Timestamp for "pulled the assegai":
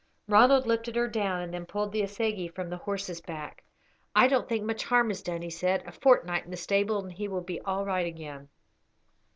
1.67-2.47